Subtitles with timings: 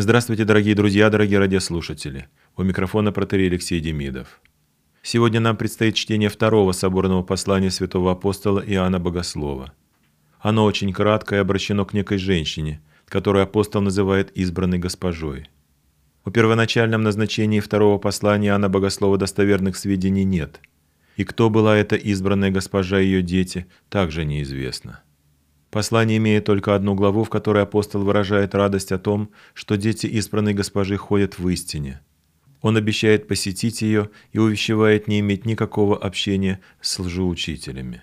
[0.00, 2.28] Здравствуйте, дорогие друзья, дорогие радиослушатели.
[2.56, 4.40] У микрофона протерей Алексей Демидов.
[5.02, 9.72] Сегодня нам предстоит чтение второго соборного послания святого апостола Иоанна Богослова.
[10.38, 15.48] Оно очень краткое и обращено к некой женщине, которую апостол называет избранной госпожой.
[16.22, 20.60] О первоначальном назначении второго послания Иоанна Богослова достоверных сведений нет,
[21.16, 25.02] и кто была эта избранная госпожа и ее дети, также неизвестно.
[25.78, 30.52] Послание имеет только одну главу, в которой апостол выражает радость о том, что дети избранной
[30.52, 32.00] госпожи ходят в истине.
[32.62, 38.02] Он обещает посетить ее и увещевает не иметь никакого общения с лжеучителями.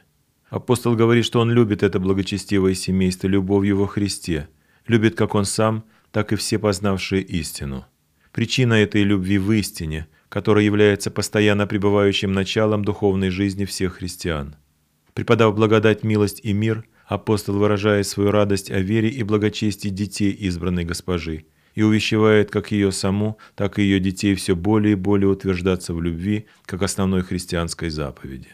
[0.50, 4.48] Апостол говорит, что он любит это благочестивое семейство любовью во Христе,
[4.88, 7.84] любит как он сам, так и все познавшие истину.
[8.32, 14.56] Причина этой любви в истине, которая является постоянно пребывающим началом духовной жизни всех христиан.
[15.14, 20.86] Преподав благодать, милость и мир– апостол выражает свою радость о вере и благочестии детей избранной
[20.86, 25.94] госпожи и увещевает как ее саму, так и ее детей все более и более утверждаться
[25.94, 28.50] в любви, как основной христианской заповеди.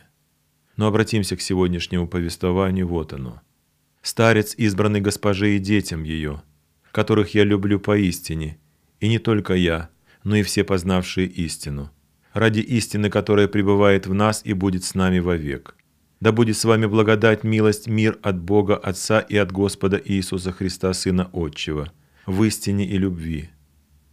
[0.75, 3.41] Но обратимся к сегодняшнему повествованию, вот оно.
[4.01, 6.41] «Старец, избранный госпожи и детям ее,
[6.91, 8.57] которых я люблю поистине,
[8.99, 9.89] и не только я,
[10.23, 11.91] но и все познавшие истину,
[12.33, 15.75] ради истины, которая пребывает в нас и будет с нами вовек.
[16.21, 20.93] Да будет с вами благодать, милость, мир от Бога Отца и от Господа Иисуса Христа,
[20.93, 21.87] Сына Отчего,
[22.27, 23.49] в истине и любви.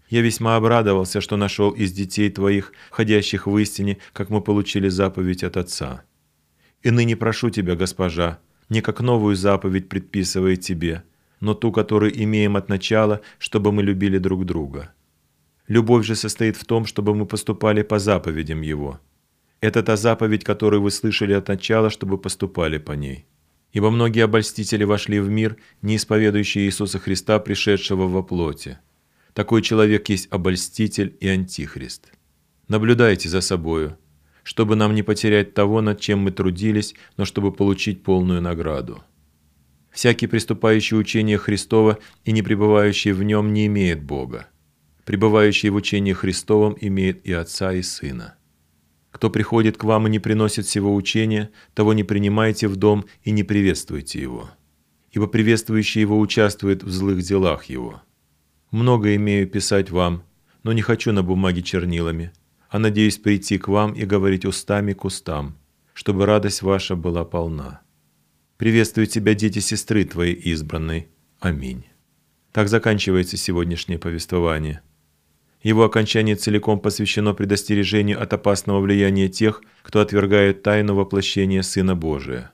[0.08, 5.44] Я весьма обрадовался, что нашел из детей Твоих, ходящих в истине, как мы получили заповедь
[5.44, 6.02] от Отца.
[6.82, 8.38] И ныне прошу Тебя, госпожа,
[8.70, 11.04] не как новую заповедь предписывая Тебе,
[11.40, 14.94] но ту, которую имеем от начала, чтобы мы любили друг друга.
[15.66, 18.98] Любовь же состоит в том, чтобы мы поступали по заповедям Его–
[19.60, 23.26] это та заповедь, которую вы слышали от начала, чтобы поступали по ней.
[23.72, 28.78] Ибо многие обольстители вошли в мир, не исповедующие Иисуса Христа, пришедшего во плоти.
[29.34, 32.12] Такой человек есть обольститель и антихрист.
[32.68, 33.98] Наблюдайте за собою,
[34.42, 39.02] чтобы нам не потерять того, над чем мы трудились, но чтобы получить полную награду.
[39.90, 44.46] Всякий приступающий учение Христова и не пребывающий в нем не имеет Бога.
[45.04, 48.37] Пребывающий в учении Христовом имеет и Отца, и Сына.
[49.10, 53.30] Кто приходит к вам и не приносит всего учения, того не принимайте в дом и
[53.30, 54.50] не приветствуйте его.
[55.10, 58.02] Ибо приветствующий его участвует в злых делах его.
[58.70, 60.22] Много имею писать вам,
[60.62, 62.32] но не хочу на бумаге чернилами,
[62.68, 65.56] а надеюсь прийти к вам и говорить устами к устам,
[65.94, 67.80] чтобы радость ваша была полна.
[68.58, 71.08] Приветствую тебя, дети сестры твоей избранной.
[71.40, 71.86] Аминь.
[72.52, 74.82] Так заканчивается сегодняшнее повествование–
[75.62, 82.52] его окончание целиком посвящено предостережению от опасного влияния тех, кто отвергает тайну воплощения Сына Божия.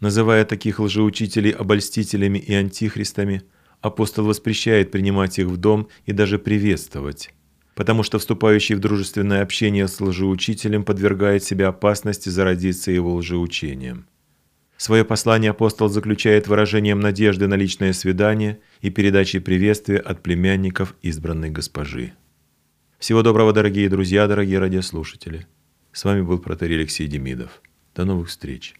[0.00, 3.42] Называя таких лжеучителей обольстителями и антихристами,
[3.80, 7.30] апостол воспрещает принимать их в дом и даже приветствовать,
[7.74, 14.06] потому что вступающий в дружественное общение с лжеучителем подвергает себя опасности зародиться его лжеучением.
[14.76, 21.50] Свое послание апостол заключает выражением надежды на личное свидание и передачей приветствия от племянников избранной
[21.50, 22.14] госпожи.
[23.02, 25.48] Всего доброго, дорогие друзья, дорогие радиослушатели.
[25.90, 27.60] С вами был протерей Алексей Демидов.
[27.96, 28.76] До новых встреч.